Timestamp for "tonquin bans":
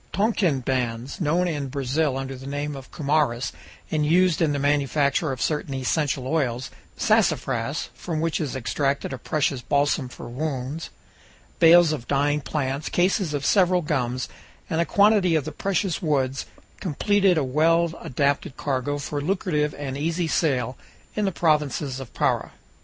0.13-1.21